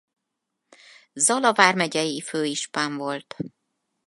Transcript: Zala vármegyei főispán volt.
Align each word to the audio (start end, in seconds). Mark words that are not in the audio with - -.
Zala 1.15 1.53
vármegyei 1.53 2.21
főispán 2.21 2.97
volt. 2.97 3.35